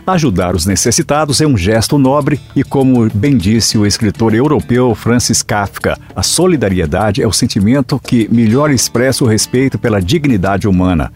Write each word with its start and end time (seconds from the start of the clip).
Ajudar 0.06 0.54
os 0.54 0.66
necessitados 0.66 1.40
é 1.40 1.46
um 1.46 1.56
gesto 1.56 1.96
nobre 1.96 2.38
e, 2.54 2.62
como 2.62 3.08
bem 3.14 3.38
disse 3.38 3.78
o 3.78 3.86
escritor 3.86 4.34
europeu 4.34 4.94
Francis 4.94 5.42
Kafka, 5.42 5.98
a 6.14 6.22
solidariedade 6.22 7.22
é 7.22 7.26
o 7.26 7.32
sentimento 7.32 7.98
que 7.98 8.28
melhor 8.30 8.70
expressa 8.70 9.24
o 9.24 9.26
respeito 9.26 9.78
pela 9.78 10.02
dignidade 10.02 10.68
humana. 10.68 11.10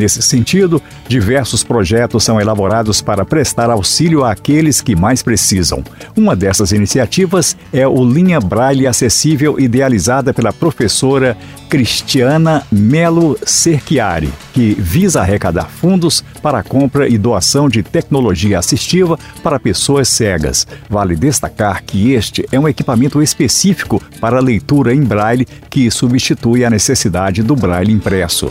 Nesse 0.00 0.22
sentido, 0.22 0.80
diversos 1.06 1.62
projetos 1.62 2.24
são 2.24 2.40
elaborados 2.40 3.02
para 3.02 3.22
prestar 3.22 3.68
auxílio 3.68 4.24
àqueles 4.24 4.80
que 4.80 4.96
mais 4.96 5.22
precisam. 5.22 5.84
Uma 6.16 6.34
dessas 6.34 6.72
iniciativas 6.72 7.54
é 7.70 7.86
o 7.86 8.02
Linha 8.02 8.40
Braille 8.40 8.86
Acessível, 8.86 9.60
idealizada 9.60 10.32
pela 10.32 10.54
professora 10.54 11.36
Cristiana 11.68 12.66
Melo 12.72 13.38
Cerchiari, 13.44 14.32
que 14.54 14.74
visa 14.78 15.20
arrecadar 15.20 15.68
fundos 15.68 16.24
para 16.42 16.60
a 16.60 16.62
compra 16.62 17.06
e 17.06 17.18
doação 17.18 17.68
de 17.68 17.82
tecnologia 17.82 18.58
assistiva 18.58 19.18
para 19.42 19.60
pessoas 19.60 20.08
cegas. 20.08 20.66
Vale 20.88 21.14
destacar 21.14 21.84
que 21.84 22.12
este 22.12 22.46
é 22.50 22.58
um 22.58 22.66
equipamento 22.66 23.22
específico 23.22 24.02
para 24.18 24.40
leitura 24.40 24.94
em 24.94 25.02
braille 25.02 25.46
que 25.68 25.90
substitui 25.90 26.64
a 26.64 26.70
necessidade 26.70 27.42
do 27.42 27.54
braille 27.54 27.92
impresso. 27.92 28.50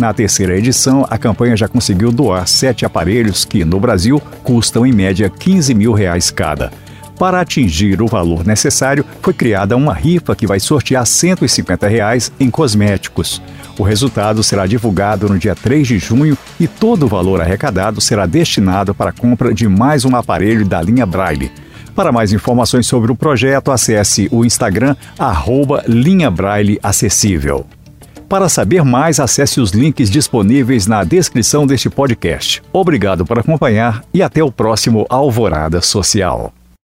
Na 0.00 0.14
terceira 0.14 0.56
edição, 0.56 1.06
a 1.10 1.18
campanha 1.18 1.54
já 1.54 1.68
conseguiu 1.68 2.10
doar 2.10 2.48
sete 2.48 2.86
aparelhos 2.86 3.44
que, 3.44 3.66
no 3.66 3.78
Brasil, 3.78 4.18
custam 4.42 4.86
em 4.86 4.92
média 4.92 5.28
15 5.28 5.74
mil 5.74 5.92
reais 5.92 6.30
cada. 6.30 6.72
Para 7.18 7.42
atingir 7.42 8.00
o 8.00 8.06
valor 8.06 8.42
necessário, 8.42 9.04
foi 9.20 9.34
criada 9.34 9.76
uma 9.76 9.92
rifa 9.92 10.34
que 10.34 10.46
vai 10.46 10.58
sortear 10.58 11.04
150 11.04 11.86
reais 11.86 12.32
em 12.40 12.48
cosméticos. 12.48 13.42
O 13.78 13.82
resultado 13.82 14.42
será 14.42 14.66
divulgado 14.66 15.28
no 15.28 15.38
dia 15.38 15.54
3 15.54 15.86
de 15.86 15.98
junho 15.98 16.38
e 16.58 16.66
todo 16.66 17.02
o 17.04 17.08
valor 17.08 17.42
arrecadado 17.42 18.00
será 18.00 18.24
destinado 18.24 18.94
para 18.94 19.10
a 19.10 19.12
compra 19.12 19.52
de 19.52 19.68
mais 19.68 20.06
um 20.06 20.16
aparelho 20.16 20.66
da 20.66 20.80
linha 20.80 21.04
Braille. 21.04 21.52
Para 21.94 22.10
mais 22.10 22.32
informações 22.32 22.86
sobre 22.86 23.12
o 23.12 23.16
projeto, 23.16 23.70
acesse 23.70 24.30
o 24.32 24.46
Instagram 24.46 24.96
arroba 25.18 25.84
Linha 25.86 26.30
Braille 26.30 26.80
Acessível. 26.82 27.66
Para 28.30 28.48
saber 28.48 28.84
mais, 28.84 29.18
acesse 29.18 29.60
os 29.60 29.72
links 29.72 30.08
disponíveis 30.08 30.86
na 30.86 31.02
descrição 31.02 31.66
deste 31.66 31.90
podcast. 31.90 32.62
Obrigado 32.72 33.26
por 33.26 33.40
acompanhar 33.40 34.04
e 34.14 34.22
até 34.22 34.40
o 34.40 34.52
próximo 34.52 35.04
Alvorada 35.10 35.82
Social. 35.82 36.52